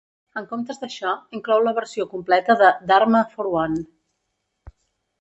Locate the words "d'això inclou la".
0.85-1.75